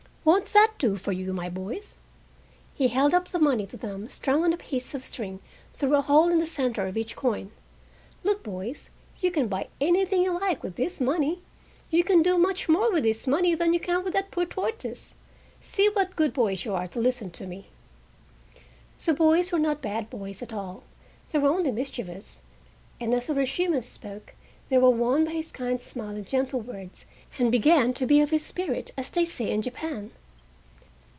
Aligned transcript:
Won't 0.23 0.53
that 0.53 0.73
do 0.77 0.97
for 0.97 1.11
you, 1.11 1.33
my 1.33 1.49
boys?" 1.49 1.97
He 2.75 2.89
held 2.89 3.11
up 3.11 3.29
the 3.29 3.39
money 3.39 3.65
to 3.65 3.75
them, 3.75 4.07
strung 4.07 4.43
on 4.43 4.53
a 4.53 4.57
piece 4.57 4.93
of 4.93 5.03
string 5.03 5.39
through 5.73 5.95
a 5.95 6.01
hole 6.01 6.29
in 6.29 6.37
the 6.37 6.45
center 6.45 6.85
of 6.85 6.95
each 6.95 7.15
coin. 7.15 7.49
"Look, 8.23 8.43
boys, 8.43 8.91
you 9.19 9.31
can 9.31 9.47
buy 9.47 9.69
anything 9.81 10.21
you 10.21 10.31
like 10.37 10.61
with 10.61 10.75
this 10.75 11.01
money. 11.01 11.41
You 11.89 12.03
can 12.03 12.21
do 12.21 12.37
much 12.37 12.69
more 12.69 12.91
with 12.91 13.03
this 13.03 13.25
money 13.25 13.55
than 13.55 13.73
you 13.73 13.79
can 13.79 14.03
with 14.03 14.13
that 14.13 14.29
poor 14.29 14.45
tortoise. 14.45 15.15
See 15.59 15.89
what 15.89 16.15
good 16.15 16.33
boys 16.33 16.65
you 16.65 16.75
are 16.75 16.87
to 16.89 16.99
listen 17.01 17.31
to 17.31 17.47
me." 17.47 17.65
The 19.03 19.15
boys 19.15 19.51
were 19.51 19.57
not 19.57 19.81
bad 19.81 20.11
boys 20.11 20.43
at 20.43 20.53
all, 20.53 20.83
they 21.31 21.39
were 21.39 21.49
only 21.49 21.71
mischievous, 21.71 22.41
and 22.99 23.11
as 23.15 23.27
Urashima 23.27 23.81
spoke 23.81 24.35
they 24.69 24.77
were 24.77 24.89
won 24.89 25.25
by 25.25 25.31
his 25.31 25.51
kind 25.51 25.81
smile 25.81 26.15
and 26.15 26.25
gentle 26.25 26.61
words 26.61 27.05
and 27.37 27.51
began 27.51 27.93
"to 27.93 28.05
be 28.05 28.21
of 28.21 28.29
his 28.29 28.45
spirit," 28.45 28.89
as 28.97 29.09
they 29.09 29.25
say 29.25 29.51
in 29.51 29.61
Japan. 29.61 30.09